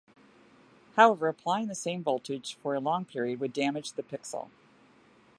However, 0.95 1.27
applying 1.27 1.67
the 1.67 1.75
same 1.75 2.01
voltage 2.01 2.55
for 2.55 2.73
a 2.73 2.79
long 2.79 3.05
period 3.05 3.39
would 3.39 3.53
damage 3.53 3.91
the 3.93 4.01
pixel. 4.01 4.49